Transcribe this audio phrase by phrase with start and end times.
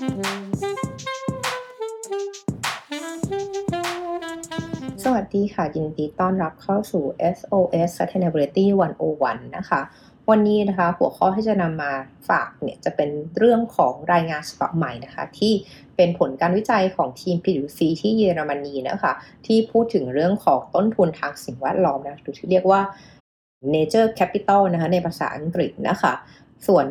[0.00, 7.04] สวัสดีค่ะ ยินดีต้อนรับเข้าสู่
[7.36, 8.66] SOS Sustainability
[9.10, 9.80] 101 นะคะ
[10.30, 11.92] วันนี้นะคะหัวข้อที่จะนำมา
[12.28, 15.52] ฝากเนี่ยจะเป็นเรื่องของรายงานฉบับใหม่นะคะ ที่
[15.96, 19.12] เป็นผลการวิจัยของทีม PwC ที่เยอรมนีนะคะ
[19.46, 22.80] ที่พูดถึงเรื่องของต้นทุนทางสิ่งแวดล้อมนะหรือที่เรียกว่า
[23.74, 26.12] Nature Capital นะคะในภาษาอังกฤษนะคะ
[26.68, 26.86] ส่วน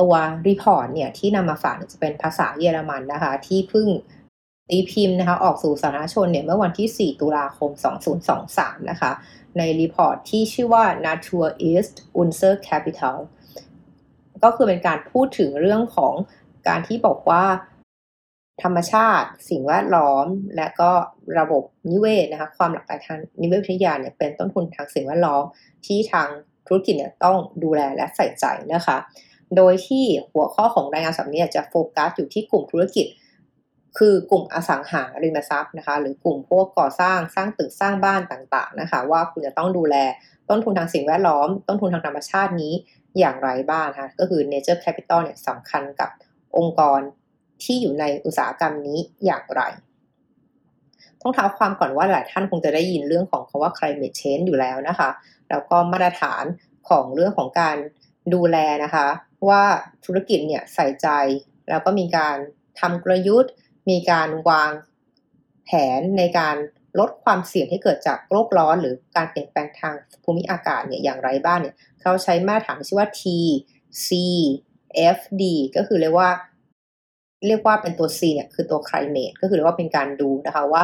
[0.00, 0.14] ตัว
[0.48, 3.88] report เนี่ยที่นำมาฝากจะเป็นภาษาเยอรมันนะคะ ที่เพิ่ง
[4.70, 7.70] ตีพิมพ์นะคะออกสู่สาธารณชนเนี่ยเมื่อวันที่ 4 ตุลาคม
[8.30, 9.10] 2023 นะคะ
[9.58, 13.16] ใน report ที่ชื่อว่า Natur ist unser Kapital
[14.42, 16.14] ก็คือเป็นการพูดถึงเรื่องของ
[16.68, 17.44] การที่บอกว่า
[18.62, 20.90] ธรรมชาติ สิ่งแวดล้อม และก็
[21.38, 25.44] ระบบนิเวศนะคะความหลากหลายทางนิเวศวิทยาเนี่ยเป็นต้นทุนทางสิ่งแวดล้อม
[25.86, 26.28] ที่ทาง
[26.66, 28.96] ธุรกิจเนี่ยต้องดูแลและใส่ใจนะคะ
[29.56, 33.06] โดยที่หัวข้อของรายงานสัปดาห์นี้จะโฟกัสอยู่ที่กลุ่มธุรกิจ
[33.98, 39.96] คือกลุ่มอสังหาริมทรัพย์นะคะ หรือกลุ่มพวกก่อสร้างสร้างตึกสร้างบ้านต่างๆนะคะ ว่าคุณจะต้องดูแล
[40.48, 42.72] ต้นทุนทางสิ่งแวดล้อม ต้นทุนทางธรรมชาตินี้
[43.18, 46.10] อย่างไรบ้างคะก็คือ nature capital เนี่ยสำคัญกับ
[46.56, 47.00] องค์กร
[47.64, 49.62] ที่อยู่ในอุตสาหกรรมนี้อย่างไร
[51.20, 55.08] ต้องเท้าความก่อนว่าหลายท่านคงจะได้ยินเรื่องของคาว่า climate change อยู่แล้วนะคะ
[55.50, 56.44] แล้วก็มาตรฐาน
[56.88, 57.76] ของเรื่องของการ
[58.34, 59.06] ดูแลนะคะ
[59.50, 59.64] ว่า
[60.04, 61.08] ธุรกิจเนี่ยใส่ใจ
[61.68, 62.36] แล้วก็มีการ
[62.80, 63.52] ทำกลยุทธ์
[63.90, 64.70] มีการวาง
[65.64, 66.56] แผนในการ
[67.00, 69.94] ลดความเสี่ยงที่เกิดจากโลกร้อน หรือการเปลี่ยนแปลงทาง
[70.24, 73.22] ภูมิอากาศเนี่ยอย่างไรบ้างเนี่ยเขาใช้มาตรฐานชื่อว่า T
[74.06, 74.08] C
[75.16, 75.42] F D
[75.76, 76.30] ก็คือเรียกว่า
[77.46, 80.82] เรียกว่าเป็นตัว C เนี่ยคือตัว climate ก็คือเรียกว่าเป็นการดูนะคะว่า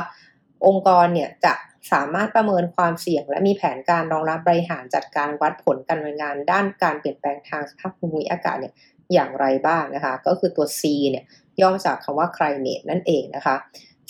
[0.67, 1.55] องค์กรเนี่ยจะ
[1.93, 8.75] สามารถประเมินความเสี่ยง และมีแผนการรองรับบริหารจัดการวัดผลการดำเนินงาน ด้านการเปลี่ยนแปลงทางสภาพภูมิอากาศเนี่ย
[9.13, 11.25] อย่างไรบ้างนะคะ ก็คือตัว C เนี่ย
[11.61, 13.57] ย่อมาจากคำว่า climate นั่นเองนะคะ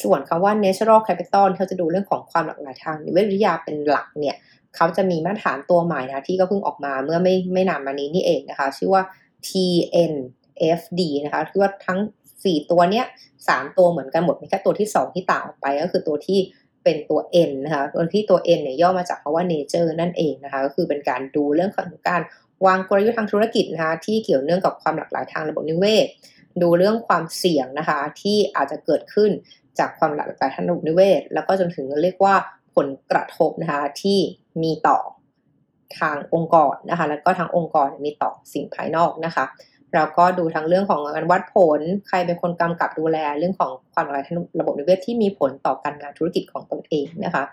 [0.02, 4.36] ส่วนคำว่า natural capital เขาจะดูเรื่องของความหลากหลายทางนิเวศวิทยาเป็นหลักเนี่ย
[4.76, 9.02] เขาจะมีมาตรฐานตัวใหม่นะที่ก็เพิ่งออกมาเมื่อไม่ไม่นานมานี้นี่เองนะคะ ชื่อว่า
[9.46, 12.00] TNFD นะคะคือว่าทั้ง
[12.34, 13.06] 4 ตัวเนี้ย
[13.40, 16.38] 3ตัวเหมือนกันหมดมีแค่ตัวที่ 2 ที่ต่างออกไป ก็คือตัวที่
[16.84, 22.22] เป็นตัว N นะคะตัวที่ตัว N เนี่ยย่อมาจากคำว่า nature นั่นเองนะคะ ก็คือเป็นการดูเรื่องของการ
[22.66, 26.06] วางกลยุทธ์ทางธุรกิจนะคะที่เกี่ยวเนื่องกับความหลากหลายทางระบบนิเวศ
[26.62, 29.30] ดูเรื่องความเสี่ยงนะคะที่อาจจะเกิดขึ้น
[29.78, 32.34] จากความหลากหลายทางระบบนิเวศ แล้วก็จนถึงเรียกว่า
[32.76, 34.18] ผลกระทบนะคะที่
[34.62, 34.98] มีต่อ
[35.98, 39.44] ทางองค์กรนะคะแล้วก็ทางองค์กรมีต่อสิ่งภายนอกนะคะ
[39.94, 47.44] เราก็ดูทั้งเรื่องของการวัดผล ใครเป็นคนกำกับดูแลเรื่องของความหลากหลายทางระบบนิเวศที่มีผลต่อการงานธุรกิจของตนเองนะคะ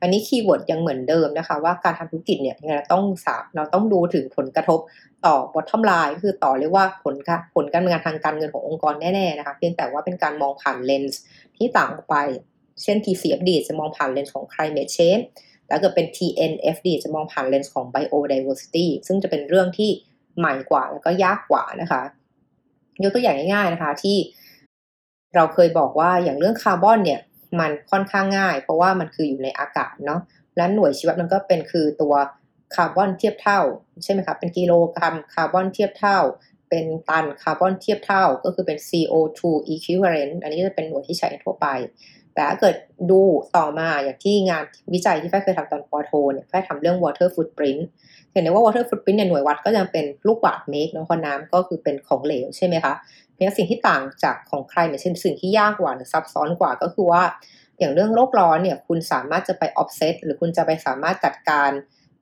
[0.00, 4.80] อันนี้ keyword ยังเหมือนเดิมนะคะ ว่าการทำธุรกิจเนี่ยเราต้องสาเราต้องดูถึงผลกระทบ
[5.26, 7.14] ต่อ bottom line คือต่อเรียกว่าผล
[7.54, 11.20] ผลการงานทางการเงินขององค์กรแน่ๆนะคะ เพียงแต่ว่าเป็นการมองผ่านเลนส์
[11.56, 12.16] ที่ต่างออกไป
[12.82, 15.24] เช่น TCFD จะมองผ่านเลนส์ของ climate change
[15.66, 19.90] แต่เกิดเป็น TNFD จะมองผ่านเลนส์ของ biodiversity ซึ่งจะเป็นเรื่องที่
[20.38, 22.02] ใหม่กว่าแล้วก็ยากกว่านะคะ
[23.02, 24.16] ยกตัวอย่างง่าย ๆนะคะ ที่
[25.34, 27.20] เราเคยบอกว่าอย่างเรื่องคาร์บอนเนี่ย
[27.60, 30.20] มันค่อนข้างง่าย เพราะว่ามันคืออยู่ในอากาศเนาะ
[30.56, 32.14] และหน่วยชี้วัดมันก็เป็นคือตัว
[32.74, 33.60] คาร์บอนเทียบเท่า
[34.02, 36.18] ใช่ไหมคะเป็นกิโลกรัมคาร์บอนเทียบเท่า
[36.68, 39.40] เป็นตันคาร์บอนเทียบเท่า ก็คือเป็น CO2
[39.74, 41.66] equivalent อันนี้จะเป็นหน่วยที่ใช้ทั่วไป
[42.34, 42.74] แต่ถ้าเกิด
[43.10, 43.20] ดู
[43.56, 47.82] ต่อมาอย่างที่งานวิจัยที่แฟเคยทำตอนปอโทเนี่ยแฟทำเรื่อง water footprint
[48.32, 52.94] เห็นได้ว่า water footprint เนี่ยหน่วยวัดก็ยังเป็นลูกบาศก์เมตรเนาะเพราะน้ำก็คือเป็นของเหลวใช่ไหมคะ
[53.34, 57.22] เพียงสิ่งที่ต่างจากของใครเนี่ยเช่นสิ่งที่ยากกว่าหรือซับซ้อนกว่าก็คือว่า
[57.78, 61.70] อย่างเรื่องโลกร้อนเนี่ยคุณสามารถจะไป offset หรือคุณจะไปสามารถจัดการ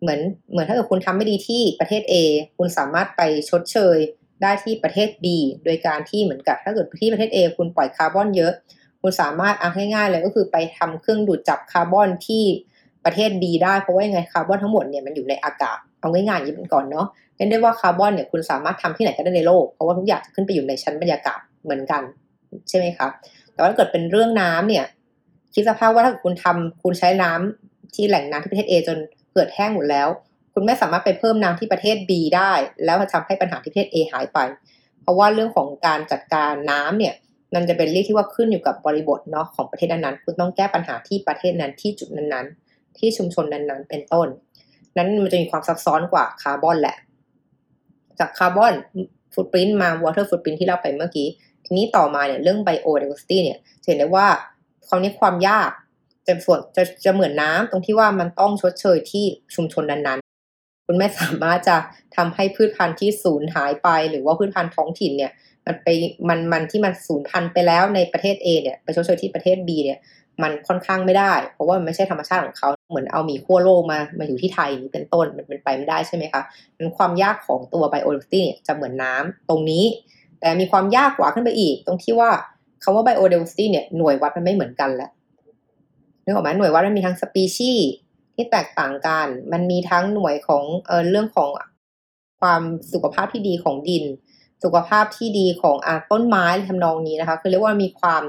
[0.00, 2.14] เหมือนเหมือนถ้าเกิดคุณทำไม่ดีที่ประเทศ A
[2.58, 3.98] คุณสามารถไปชดเชย
[4.42, 5.26] ได้ที่ประเทศ B
[5.64, 8.52] โดยการที่เหมือนกับถ้าเกิดที่ประเทศ A คุณปล่อยคาร์บอนเยอะ
[9.00, 12.44] คุณสามารถเอาง่ายๆเลยก็คือไปทำเครื่องดูดจับคาร์บอนที่
[13.04, 17.06] ประเทศ B ได้เพราะว่ายังไงคาร์บอนทั้งหมดเนี่ยมันอยู่ในอากาศเอาง่ายๆอย่างนี้ก่อนเนาะ
[17.36, 22.02] เรียกได้ว่าคาร์บอนเนี่ยคุณสามารถทำที่ไหนก็ได้ในโลกเพราะว่าทุกอย่างจะขึ้นไปอยู่ในชั้นบรรยากาศเหมือนกัน
[22.68, 23.08] ใช่ไหมคะ
[23.52, 24.84] แต่ว่าถ้าเกิดเป็นเรื่องน้ำเนี่ย
[25.54, 28.98] คิดสภาพว่าถ้าคุณทำคุณใช้น้ำที่แหล่งน้ำที่ประเทศ A จน
[29.34, 30.08] เกิดแห้งหมดแล้ว
[30.54, 32.52] คุณไม่สามารถไปเพิ่มน้ำที่ประเทศ B ได้
[32.84, 34.38] แล้วทำให้ปัญหาที่ประเทศ A หายไป
[35.02, 37.14] เพราะว่าเรื่องของการจัดการน้ำเนี่ย
[37.54, 44.28] มันจะเป็นเรื่องที่ว่าขึ้นอยู่กับบริบทเนาะของประเทศนั้นๆคุณต้องแก้ปัญหาที่ประเทศนั้นที่จุดนั้นๆ ที่ชุมชนนั้นๆ เป็นต้น
[44.96, 46.96] นั้นมันจะมีความซับซ้อนกว่าคาร์บอนแหละ
[48.18, 48.74] จาก carbon
[49.34, 51.28] footprint มา water footprint ที่เราไปเมื่อกี้
[51.64, 54.26] ทีนี้ต่อมาเนี่ยเรื่องไบโอเด v ว r ิตี้เนี่ยเห็นได้ว่า
[54.88, 55.70] คราวนี้ความยาก
[56.26, 59.24] จะส่วนจะจะเหมือนน้ำตรงที่ว่ามันต้องชดเชยที่
[59.54, 60.20] ชุมชนนั้น
[60.92, 61.76] คุณไม่สามารถจะ
[62.16, 65.32] ทำให้พืชพันธุ์ที่สูญหายไป หรือว่าพืชพันธุ์ท้องถิ่นเนี่ย
[65.66, 65.88] มันไป
[66.28, 69.98] มันมันที่มันสูญพันธุ์ไปแล้วในประเทศ A เนี่ยไปชดเชยที่ประเทศ B เนี่ย
[70.42, 76.42] มันค่อนข้างไม่ได้ เพราะว่ามันไม่ใช่ธรรมชาติของเขาเหมือนเอาหมีขั้วโลกมามาอยู่ที่ไทยนี่เป็นต้นมันเป็นไปไม่ได้ใช่ไหมคะ
[76.76, 79.84] มันความยากของตัว biodiversity เนี่ยจะเหมือนน้ำตรงนี้
[80.40, 82.30] แต่มีความยากกว่าขึ้นไปอีก ตรงที่ว่า
[82.82, 85.10] คำว่า biodiversity เนี่ยหน่วยวัดมันไม่เหมือนกันแล้ว
[86.24, 87.90] นึกออกไหมหน่วยวัดมันมีทั้งสปีชีส์
[88.40, 91.48] ที่แตกต่างกัน มันมีทั้งหน่วยของเออเรื่องของ
[92.40, 94.04] ความสุขภาพที่ดีของดิน
[94.64, 98.22] สุขภาพที่ดีของอต้นไม้ทำนองนี้นะคะ คือเรียกว่ามีความ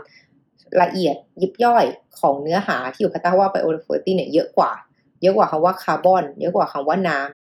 [0.81, 1.85] ละเอียดยิบย่อย
[2.19, 4.71] ของเนื้อหาที่อยู่ภายใต้ว่าไบโอเดฟเวอร์ตี้เนี่ยเยอะกว่า
[5.21, 7.40] เยอะกว่าคำว่าคาร์บอน เยอะกว่าคำว่าน้ำ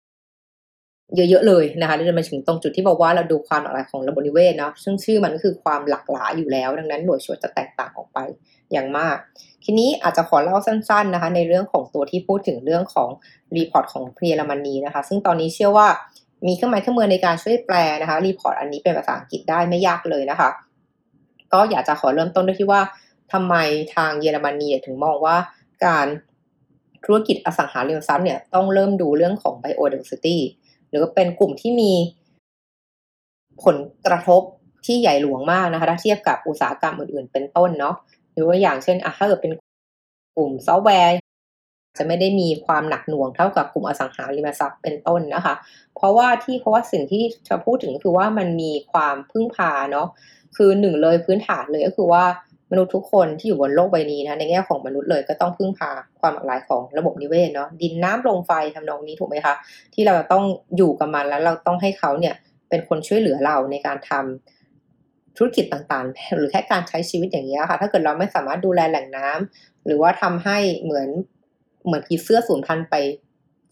[1.16, 8.18] เยอะๆเลยนะคะจะมาถึงตรงจุดที่บอกว่าเราดูความหลากหลายของระบบนิเวศเนาะซึ่งชื่อมันก็คือความหลากหลายอยู่แล้ว ดังนั้นหน่วยชี้วัดจะแตกต่างออกไป
[8.72, 9.16] อย่างมาก
[9.64, 13.08] ทีนี้อาจจะขอเล่าสั้น ๆนะคะ ในเรื่องของตัวที่พูดถึงเรื่องของ
[13.56, 15.88] report ของเยอรมนีนะคะ ซึ่งตอนนี้เชื่อว่า
[16.46, 20.50] มีเครื่องหมายเครื่องมือในการช่วยแปลนะคะ report อันนี้เป็นภาษาอังกฤษได้ไม่ยากเลยนะคะ
[21.52, 22.80] ก็อยากจะขอเริ่มต้นด้วยที่ว่า
[23.32, 23.54] ทำไม
[23.94, 25.36] ทางเยอรมนีถึงมองว่า
[25.86, 26.06] การ
[27.04, 30.36] ธุรกิจอสังหาริมทรัพย์เนี่ยต้องเริ่มดูเรื่องของ biodiversity
[30.94, 31.92] รือเป็นกลุ่มที่มี
[33.64, 33.76] ผล
[34.06, 34.42] กระทบ
[34.86, 37.94] ที่ใหญ่หลวงมากนะคะถ้าเทียบกับอุตสาหกรรมอื่นๆ เป็นต้นเนาะ
[38.32, 39.52] หรือว่าอย่างเช่นอะถ้าเกิดเป็น
[40.36, 41.12] กลุ่มซอฟต์แวร์
[41.98, 45.54] จะไม่ได้มีความหนักหน่วงเท่ากับกลุ่มอสังหาริมทรัพย์เป็นต้นนะคะ
[45.96, 50.08] เพราะว่าที่เพราะว่าสิ่งที่จะพูดถึงคือว่ามันมีความพึ่งพาเนาะ
[50.56, 52.24] คือหนึ่งเลยพื้นฐานเลยก็คือว่า
[52.70, 55.90] มนุษย์ทุกคนที่อยู่บนโลกใบนี้นะในแง่ของมนุษย์เลยก็ต้องพึ่งพา
[56.20, 59.54] ความหลากหลายของระบบนิเวศเนาะดินน้ำลมไฟทำนองนี้ถูกไหมคะ
[59.94, 60.44] ที่เราต้อง
[60.76, 62.34] อยู่กับมันแล้วเราต้องให้เขาเนี่ย
[62.68, 71.08] เป็นคนช่วยเหลือเราในการทำธุรกิจต่างๆ หรือแค่การใช้ชีวิตอย่างนี้ค่ะ ถ้าเกิดเราไม่สามารถดูแลแหล่งน้ำหรือว่าทำให้เหมือน
[71.86, 72.94] เหมือนผีเสื้อสูญพันธุ์ไป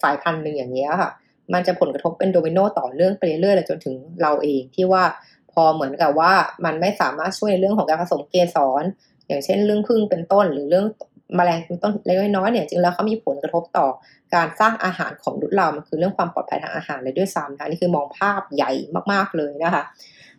[0.03, 1.11] สายพันธุ์หนึ่งอย่างนี้ค่ะ
[1.53, 5.05] มันจะผลกระทบเป็นโดมิโนต่อเนื่องไปเรื่อยๆจนถึงเราเองที่ว่า
[5.53, 6.33] พอเหมือนกับว่า
[6.65, 8.85] มันไม่สามารถช่วยในเรื่องของการผสมเกสร
[9.27, 10.87] อย่างเช่นเรื่องพึ่งเป็นต้น หรือเรื่อง
[11.39, 13.87] มแมลงเป็นต้นเล็กน้อยเนี่ยจริงแล้วเขามีผลกระทบต่อ
[14.35, 18.71] การสร้างอาหารของดุจเรา มันคือเรื่องความปลอดภัยทางอาหารเลยด้วยซ้ำนะนี่คือมองภาพใหญ่
[19.13, 19.83] มากๆเลยนะคะ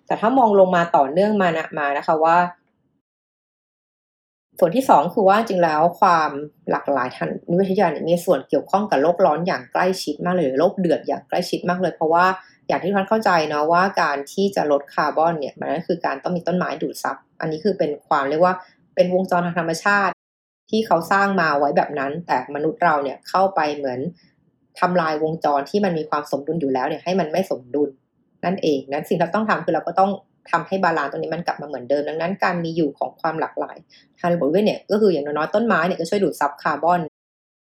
[0.05, 2.37] แต่ถ้ามองลงมาต่อเนื่องมานะมานะคะว่า
[4.59, 6.29] ส่วนที่สองคือว่าจริงแล้วความ
[6.71, 12.25] หลากหลายทางนิเวศวิทยาเนี่ยมีส่วนเกี่ยวข้องกับโลกร้อนอย่างใกล้ชิดมากเลยโลกเดือดอย่างใกล้ชิดมากเลย เพราะว่า
[12.67, 18.55] อย่างที่ท่านเข้าใจเนาะว่าการที่จะลดคาร์บอนเนี่ยมันก็คือการต้องมีต้นไม้ดูดซับ อันนี้คือเป็นความเรียกว่า
[18.95, 20.13] เป็นวงจรทางธรรมชาติ
[20.69, 23.99] ที่เขาสร้างมาไว้แบบนั้น แต่มนุษย์เราเนี่ยเข้าไปเหมือน
[24.79, 27.89] ทำลายวงจรที่มันมีความสมดุลอยู่แล้วเนี่ยให้มันไม่สมดุล
[28.45, 30.11] นั่นเอง นั้นสิ่งที่เราต้องทำคือเราก็ต้อง
[30.51, 33.77] ทำให้ balance ตรงนี้มันกลับมาเหมือนเดิม ดังนั้นการมีอยู่ของความหลากหลาย
[34.19, 37.01] ทางระบบนิเวศเนี่ยก็คืออย่างน้อยต้นไม้เนี่ยก็ช่วยดูดซับคาร์บอน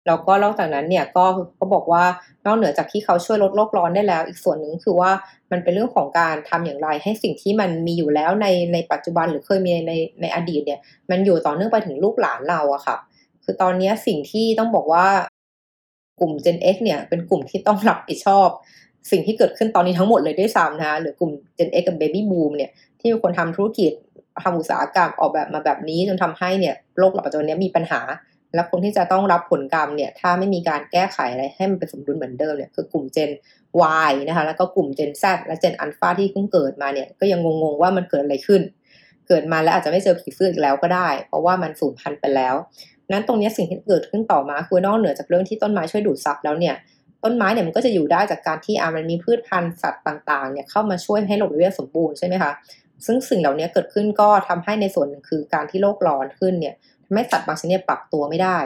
[0.07, 1.25] แล้วก็นอกจากนั้นเนี่ยก็
[1.57, 2.05] เขาบอกว่า
[2.47, 5.11] นอกเหนือจากที่เขาช่วยลดโลกร้อนได้แล้ว อีกส่วนหนึ่งคือว่า
[5.53, 12.97] มันเป็นเรื่องของการทำอย่างไรให้สิ่งที่มันมีอยู่แล้วในในปัจจุบันหรือเคยมีในในอดีตเนี่ย มันอยู่ต่อเนื่องไปถึงลูกหลานเราอะค่ะ
[13.45, 15.07] คือตอนนี้สิ่งที่ต้องบอกว่า
[16.21, 18.49] กลุ่ม Gen X เนี่ยเป็นกลุ่มที่ต้องรับผิดชอบ
[19.11, 22.71] สิ่งที่เกิดขึ้นตอนนี้ทั้งหมดเลยด้วยซ้ำนะคะหรือกลุ่ม Gen X กับ Baby Boom เนี่ย
[23.01, 23.93] ที่มีคนทำธุรกิจ
[24.45, 28.01] ทำอุตสาหกรรมออกแบบมาแบบนี้จนทำให้เนี่ยโลกปัจจุบันนี้มีปัญหา
[28.55, 33.31] และคนที่จะต้องรับผลกรรมเนี่ยถ้าไม่มีการแก้ไขอะไรให้มันเป็นสมดุลเหมือนเดิมเนี่ยคือกลุ่ม Gen
[34.09, 38.63] Y นะคะแล้วก็กลุ่ม Gen Z และ Gen Alpha ที่เพิ่งเกิดมาเนี่ยก็ยังงงๆว่ามันเกิดอะไรขึ้น
[39.29, 42.55] เกิดมาแล้วอาจจะไม่เจอผีเสื้ออีกแล้วก็ได้ เพราะว่ามันสูญพันธุ์ไปแล้ว
[43.11, 46.75] นั้นตรงนี้สิ่งที่เกิดขึ้นต่อมาคือนอกเหนือจากเรื่องที่ต้นไม้ช่วยดูดซับแล้วเนี่ย
[47.25, 52.53] ต้นไม้เนี่ยมันก็จะอยู่ได้จากการที่อามันมีพืชพันธุ์สัตว์ต่างๆเนี่ยเข้ามาช่วยให้โลกนิเวศสมบูรณ์ใช่ไหมคะ
[53.07, 56.75] ซึ่งสิ่งเหล่านี้เกิดขึ้นก็ทำให้ในส่วนหนึ่งคือการที่โลกร้อนขึ้นเนี่ย
[57.13, 58.59] ทำให้สัตว์บางชนิดปรับตัวไม่ได้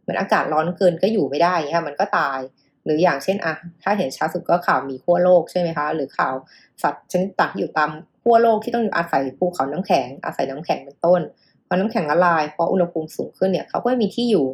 [0.00, 2.38] เหมือนอากาศร้อนเกินก็อยู่ไม่ได้ค่ะมันก็ตาย
[2.84, 6.34] หรืออย่างเช่นอะถ้าเห็นชัดสุดก็ข่าวมีขั้วโลกใช่ไหมคะ หรือข่าว
[6.82, 7.90] สัตว์ชนิดต่างที่อยู่ตาม
[8.22, 11.20] ขั้วโลกที่ต้องอยู่อาศัยภูเขาน้ำแข็ง อาศัยน้ำแข็งเป็นต้น
[11.66, 14.46] พอน้ำแข็งละลายเพราะอุณหภูมิสูงขึ้นเนี่ยเขาก็ไม่มีที่อยู่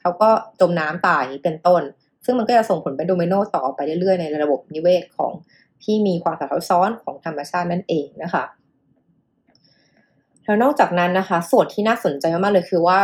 [0.00, 1.82] เขาก็จมน้ำตายเป็นต้น
[2.24, 5.32] ซึ่งมันก็จะส่งผลไปโดมิโนต่อไปเรื่อยๆในระบบนิเวศของ
[5.84, 8.44] ที่มีความสับซ้อนของธรรมชาตินั่นเองนะคะ
[10.46, 13.00] แล้วนอกจากนั้นนะคะ ส่วนที่น่าสนใจมากๆเลยคือว่า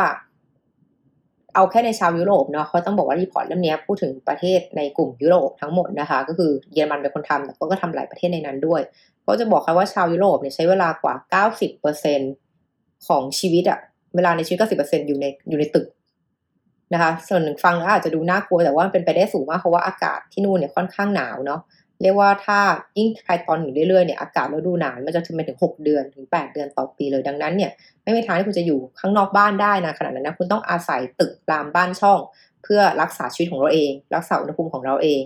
[1.55, 8.81] เอาแค่ในชาวยุโรปเนาะเขาต้องบอกว่ารีพอร์ตเล่มนี้พูดถึงประเทศในกลุ่มยุโรปทั้งหมดนะคะ ก็คือเยอรมันเป็นคนทำแต่ก็ทำหลายประเทศในนั้นด้วย
[9.27, 11.15] ก็จะบอกค่ะว่าชาวยุโรปเนี่ยใช้เวลากว่า
[12.31, 13.81] 90%ของชีวิตอะ
[14.15, 15.87] เวลาในชีวิต 90%อยู่ในอยู่ในตึก
[16.93, 21.61] นะคะ ส่วนหนึ่งฟังแล้วอาจจะดูน่ากลัวแต่ว่าเป็นไปได้สูงมากเพราะว่าอากาศที่นู่นเนี่ยค่อนข้างหนาวเนาะ
[22.03, 22.59] เรียกว่าถ้า
[22.99, 27.71] ยิ่งใครตอนอยู่เรื่อยๆเนี่ยอากาศฤดูหนาวมันจะถึงไปถึง 6 เดือนถึง 8 เดือนต่อปีเลยดังนั้นเนี่ย
[28.03, 32.19] ไม่มีทางที่คุณจะอยู่ข้างนอกบ้านได้นะขนาดนั้นนะคุณต้องอาศัยตึกรามบ้านช่อง
[32.63, 35.23] เพื่อรักษาชีวิตของเราเอง รักษาอุณหภูมิของเราเอง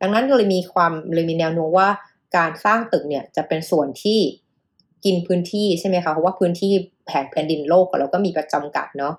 [0.00, 1.88] ดังนั้นก็เลยมีความเลยมีแนวโน้มว่า
[2.36, 4.20] การสร้างตึกเนี่ยจะเป็นส่วนที่
[5.04, 6.72] กินพื้นที่ใช่ไหมคะเพราะว่าพื้นที่
[7.06, 9.14] แผ่นแผ่นดินโลกเราก็มีประจำกัดเนาะ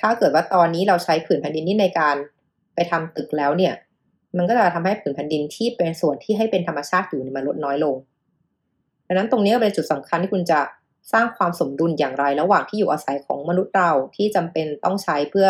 [0.00, 2.16] ถ้าเกิดว่าตอนนี้เราใช้ผืนแผ่นดินนี้ในการ
[2.74, 3.72] ไปทำตึกแล้วเนี่ย
[4.36, 7.94] มันก็จะทำให้ผืนแผ่นดินที่เป็นส่วนที่ให้เป็นธรรมชาติอยู่มันลดน้อยลง
[9.06, 10.60] ดังนั้นตรงนี้เป็นจุดสำคัญที่คุณจะ
[11.12, 15.48] สร้างความสมดุลอย่างไร ระหว่างที่อยู่อาศัยของมนุษย์เราที่จำเป็นต้องใช้เพื่อ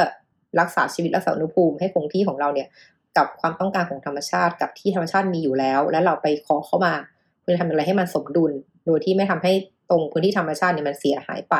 [0.61, 2.69] รักษาชีวิตรักษาอุณหภูมิให้คงที่ของเราเนี่ย
[3.17, 6.95] กับความต้องการของธรรมชาติ กับที่ธรรมชาติมีอยู่แล้ว แล้วเราไปขอเข้ามา
[7.41, 8.53] เพื่อทำอะไรให้มันสมดุล
[8.87, 9.53] โดยที่ไม่ทำให้
[9.91, 11.55] ตรงพื้นที่ธรรมชาติเนี่ยมันเสียหายไป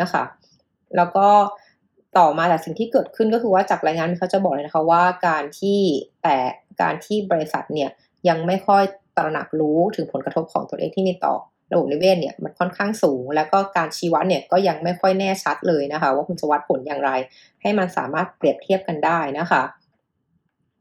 [0.00, 0.22] นะคะ
[0.96, 1.28] แล้วก็
[2.18, 5.78] ต่อมาจากสิ่งที่เกิดขึ้นก็คือว่าจากรายงานเขาจะบอกเลยนะคะว่าการที่
[6.22, 6.36] แต่
[6.82, 7.90] การที่บริษัทเนี่ย
[8.28, 8.82] ยังไม่ค่อย
[9.16, 11.34] ตระหนักรู้ถึงผลกระทบของตัวเองที่มีต่อ
[11.72, 17.10] ระบบนิเวศเนี่ยมันค่อนข้างสูง แล้วก็การชี้วัดเนี่ยก็ยังไม่ค่อยแน่ชัดเลยนะคะ ว่าคุณจะวัดผลอย่างไร
[17.62, 19.62] ให้มันสามารถเปรียบเทียบกันได้นะคะ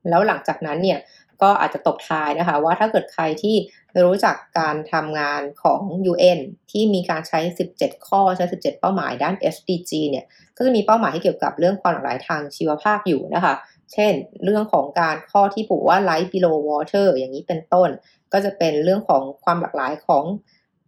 [0.10, 1.00] แล้วหลังจากนั้นเนี่ย
[1.42, 3.56] ก็อาจจะตบท้ายนะคะ ว่าถ้าเกิดใครที่
[4.06, 5.82] รู้จักการทำงานของ
[6.12, 6.40] UN
[6.72, 7.40] ที่มีการใช้
[7.74, 10.26] 17 ข้อใช้ 17 เป้าหมายด้าน SDG เนี่ย
[10.58, 13.54] ก็จะมีเป้าหมายที่เกี่ยวกับเรื่องความหลากหลายทางชีวภาพอยู่นะคะ
[13.94, 17.90] เช่น เรื่องของการข้อที่ผูกว่า life below water อย่างนี้เป็นต้น
[18.34, 20.26] ก็จะเป็นเรื่องของความหลากหลายของ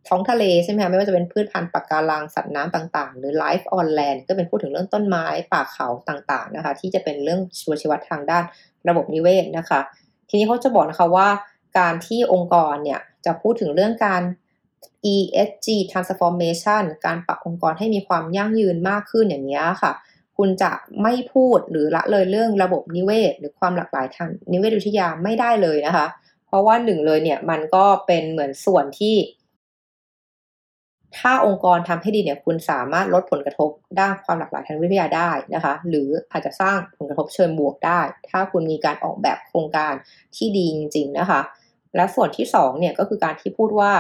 [0.08, 8.44] ท้องทะเลใช่ไหมคะไม่ว่าจะเป็นพืชพันธุ์ปะการังสัตว์น้ำต่างๆ หรือ life on land ก็เป็นพูดถึงเรื่องต้นไม้ป่าเขาต่างๆนะคะ ที่จะเป็นเรื่องชีวชีวัตทางด้าน
[8.90, 9.80] ระบบนิเวศนะคะ
[10.30, 11.28] ทีนี้เขาจะบอกนะคะว่า
[11.78, 14.22] การที่องค์กรเนี่ยจะพูดถึงเรื่องการ
[15.16, 19.94] ESG transformation การปรับองค์กรให้มีความยั่งยืนมากขึ้นอย่างนี้ค่ะ
[20.38, 26.08] คุณจะไม่พูดหรือละเลยเรื่องระบบนิเวศ หรือความหลากหลายทางนิเวศวิทยาไม่ได้เลยนะคะ
[26.48, 29.16] เพราะว่าหนึ่งเลยเนี่ยมันก็เป็นเหมือนส่วนที่
[31.18, 39.94] ถ้าองค์กรทำให้ดีเนี่ยคุณสามารถลดผลกระทบด้านความหลากหลายทางวิทยาได้นะคะ หรืออาจจะสร้างผลกระทบเชิงบวกได้ ถ้าคุณมีการออกแบบโครงการ
[40.36, 41.42] ที่ดีจริง ๆ นะคะ
[41.96, 43.92] และส่วนที่สองเนี่ยก็คือการที่พูดว่า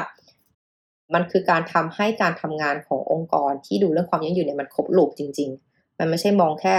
[1.13, 6.75] มันคือการทำให้การทำงานขององค์กรที่ดูเรื่องความยั่งยืนเนี่ยมันครบลูปจริง ๆ มันไม่ใช่มองแค่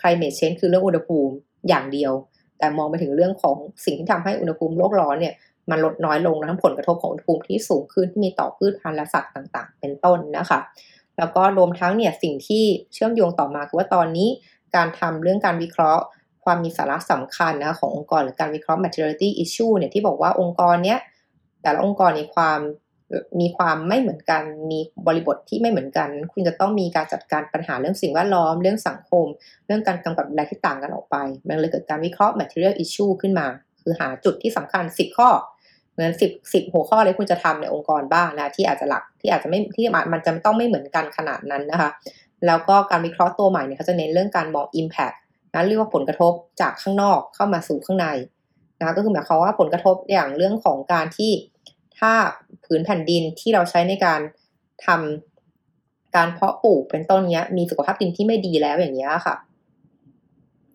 [0.00, 1.34] climate change คือเรื่องอุณหภูมิ
[1.68, 2.12] อย่างเดียว
[2.58, 5.34] แต่มองไปถึงเรื่องของสิ่งที่ทำให้อุณหภูมิโลกร้อนเนี่ย
[5.70, 10.58] มันลดน้อยลงและทั้งผลกระทบของอุณหภูมิที่สูงขึ้นที่มีต่อพืชพันธุ์และสัตว์ต่างๆ เป็นต้นนะคะ
[11.18, 14.28] แล้วก็รวมทั้งเนี่ยสิ่งที่เชื่อมโยงต่อมาคือว่าตอนนี้
[14.76, 16.04] การทำเรื่องการวิเคราะห์
[16.46, 20.98] ความมีสาระสำคัญนะขององค์กรหรือการวิเคราะห์ materiality issue เนี่ยที่บอกว่าองค์กรเนี้ย
[21.62, 22.60] แต่ละองค์กรมีความ
[23.40, 29.26] มีความไม่เหมือนกัน มีบริบทที่ไม่เหมือนกัน คุณจะต้องมีการจัดการปัญหาเรื่องสิ่งแวดล้อม เรื่องสังคม
[29.66, 33.46] เรื่องการกำกับดูแลที่ต่างกันออกไป มันเลยเกิดการวิเคราะห์ material issue ขึ้นมา
[33.82, 35.28] คือหาจุดที่สำคัญ 10 ข้อ
[35.92, 41.90] เหมือนสิบสิบหัวข้อเลยคุณจะทำในองค์กรบ้างนะ ที่อาจจะหลัก ที่อาจจะไม่ ที่มันจะต้องไม่เหมือนกันขนาดนั้นนะคะ
[42.46, 45.16] แล้วก็การวิเคราะห์ตัวใหม่เนี่ยเขาจะเน้นเรื่องการมอง Impact
[45.56, 48.06] นะเรียกว่าผลกระทบจากข้างนอกเข้ามาสู่ข้างใน
[48.80, 51.30] นะก็คือหมายความว่าผลกระทบอย่างเรื่องของการที่
[51.98, 52.12] ถ้า
[52.64, 54.20] ผืนแผ่นดินที่เราใช้ในการ
[54.86, 59.36] ทำการเพาะปลูกเป็นต้นเนี้ย มีสุขภาพดินที่ไม่ดีแล้วอย่างเงี้ยค่ะ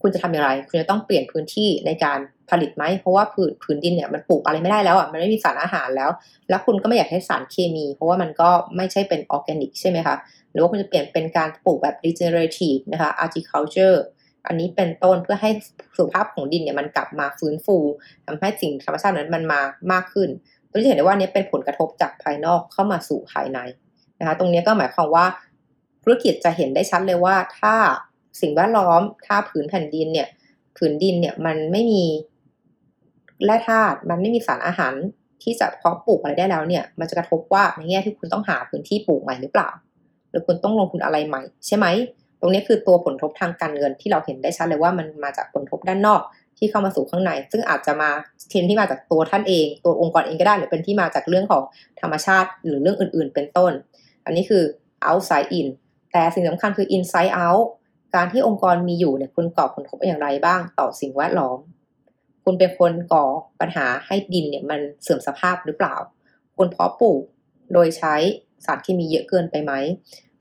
[0.02, 2.20] คุณจะทำอย่างไร คุณจะต้องเปลี่ยนพื้นที่ในการ
[2.50, 6.10] ผลิตไหมเพราะว่าผืนผืนดินเนี่ยมันปลูกอะไรไม่ได้แล้วอะมันไม่มีสารอาหารแล้ว
[6.50, 10.16] แล้วคุณก็ไม่อยากให้สารเคมี เพราะว่ามันก็ไม่ใช่เป็นออร์แกนิกใช่ไหมคะ
[10.52, 13.98] หรือว่าคุณจะเปลี่ยนเป็นการปลูกแบบ regenerative นะคะ agriculture
[14.48, 15.50] อันนี้เป็นต้นเพื่อให้
[15.98, 17.78] สุขภาพของดินเนี่ยมันกลับมาฟื้นฟู
[18.26, 20.30] ทำให้สิ่งธรรมชาตินั้นมันมามากขึ้น
[20.70, 23.60] ตัวที่เห็นได้ว่านี้เป็นผลกระทบจากภายนอกเข้ามาสู่ภายใน
[24.20, 25.26] นะคะตรงนี้ก็หมายความว่า
[26.04, 27.76] ธุรกิจจะเห็นได้ชัดเลยว่า ถ้า
[28.42, 30.28] สิ่งแวดล้อม ถ้าผืนแผ่นดินเนี่ย
[30.78, 32.04] ผืนดินเนี่ยมันไม่มี
[33.46, 34.94] แร่ธาตุมันไม่มีสารอาหาร
[35.44, 39.70] ที่จะเพาะปลูกอะไรได้แล้วเนี่ย มันจะกระทบว่าในแง่ที่คุณต้องหาพื้นที่ปลูกใหม่หรือเปล่า
[40.30, 41.86] หรือคุณต้องลงทุนอะไรใหม่ ใช่ไหม
[42.42, 46.22] ตรงนี้คือตัวผลกระทบทางการเงินที่เราเห็นได้ชัดเลยว่ามันมาจากผลกระทบด้านนอก
[46.58, 48.10] ที่เข้ามาสู่ข้างใน ซึ่งอาจจะมา
[48.50, 51.64] เทียนที่มาจากตัวท่านเอง ตัวองค์กรเองก็ได้ หรือเป็นที่มาจากเรื่องของ
[52.02, 53.72] ธรรมชาติ หรือเรื่องอื่น ๆ เป็นต้น
[54.26, 54.64] อันนี้คือ
[55.10, 55.68] outside in
[56.12, 57.66] แต่สิ่งสำคัญคือ inside out
[58.16, 61.60] การที่องค์กรมีอยู่เนี่ยคุณก่อผลกระทบอย่างไรบ้างต่อสิ่งแวดล้อม
[62.44, 63.26] คุณเป็นคนก่อ
[63.60, 65.96] ปัญหาให้ดินเนี่ยมันเสื่อมสภาพหรือเปล่า
[66.58, 67.22] คุณเพาะปลูก
[67.74, 68.16] โดยใช้
[68.66, 69.74] สารเคมีเยอะเกินไปไหม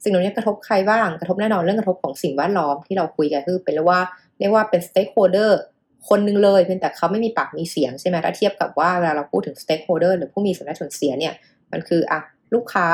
[0.03, 4.01] สิ่งเหล่านี้กระทบใครบ้างกระทบแน่นอนเรื่องกระทบของสิ่งแวดล้อมที่เราคุยกันคือเป็นเรียกว่า
[4.39, 5.61] เรียกว่าเป็น stakeholder
[6.09, 11.35] คนหนึ่งเลยเพียงแต่เขาไม่มีปากมีเสียงใช่ไหมถ้าเทียบกับว่าเวลาเราพูดถึง stakeholder หรือผู้มีส่วนได้ส่วนเสียเนี่ย
[11.73, 12.21] มันคืออะ
[12.55, 12.89] ลูกค้า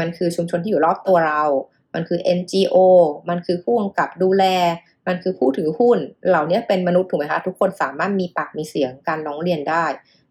[0.00, 1.42] มันคือชุมชนที่อยู่รอบตัวเรา
[1.94, 2.76] มันคือ NGO
[3.28, 4.44] มันคือผู้กำกับดูแล
[5.06, 9.84] มันคือผู้ถือหุ้น เหล่านี้เป็นมนุษย์ถูกไหมคะทุกคนสามารถมีปากมีเสียงการร้องเรียนได้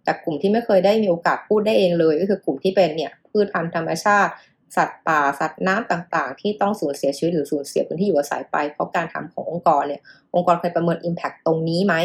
[0.04, 4.32] แต่กลุ่มที่ไม่เคยได้มีโอกาสพูดได้เองเลย ก็คือกลุ่มที่เป็นเนี่ยพืชพันธุ์ธรรมชาติ
[4.76, 10.02] สัตว์ป่าสัตว์น้ำต่างๆ ที่ต้องสูญเสียชีวิตหรือสูญเสียพื้นที่อยู่อาศัยไป เพราะการทำขององค์กรเนี่ย
[10.36, 11.96] องค์กรเคยประเมิน Impact ตรงนี้ไหม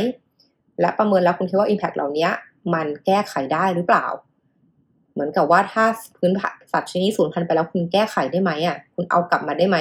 [0.80, 2.28] และประเมินแล้วคุณคิดว่า Impact เหล่านี้
[2.74, 4.06] มันแก้ไขได้หรือเปล่า
[5.12, 5.84] เหมือนกับว่าถ้า
[6.16, 6.32] พื้น
[6.72, 9.78] สัตว์ชนิดสูญพันธุ์ไปแล้วคุณแก้ไขได้ไหมอะคุณเอากลับมาได้ไหม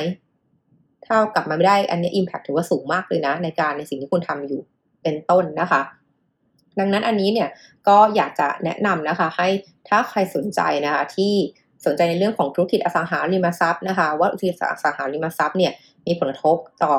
[1.05, 4.61] ถ้าเอากลับมาไม่ได้อันนี้ impact ถือว่าสูงมากเลยนะ ในการในสิ่งที่คุณทำอยู่
[5.03, 5.81] เป็นต้นนะคะ
[6.79, 7.49] ดังนั้นอันนี้เนี่ย
[7.87, 9.47] ก็อยากจะแนะนำนะคะให้
[9.89, 11.33] ถ้าใครสนใจนะคะที่
[11.85, 15.71] สนใจในเรื่องของธุรกิจอสังหาริมทรัพย์นะคะ ว่าธุรกิจอสังหาริมทรัพย์เนี่ย
[16.05, 16.93] มีผลกระทบต่อ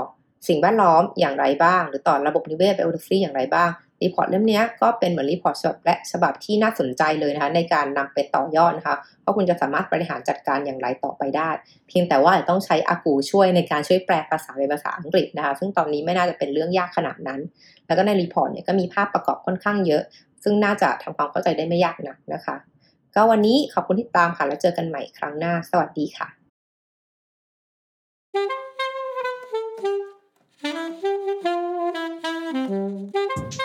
[0.49, 3.71] สิ่งแวดล้อมอย่างไรบ้าง หรือต่อระบบนิเวศ biodiversity อย่างไรบ้าง
[4.03, 11.51] report เล่มนี้ก็เป็นเหมือน report ฉบับและฉบับที่น่าสนใจเลยนะคะในการนำไปต่อยอดนะคะว่าะคุณจะสามารถบริหารจัดการอย่างไรต่อไปได้
[11.89, 17.41] เพียงแต่ว่าต้องใช้อากูช่วยในการช่วยแปลภาษาเป็นภาษาอังกฤษนะคะซึ่งตอนนี้ไม่น่าจะเป็นเรื่องยากขนาดนั้น
[17.87, 20.03] แล้วก็ในรีพอร์ตเนี่ยก็มีภาพประกอบค่อนข้างเยอะ
[20.45, 22.57] ซึ่งน่าจะทำความเข้าใจได้ไม่ยากนักนะคะ
[23.15, 26.29] ก็วันนี้ขอบคุณที่ตามค่ะ แล้วเจอกันใหม่ครั้งหน้า สวัสดีค่ะ
[32.55, 33.64] Thank you.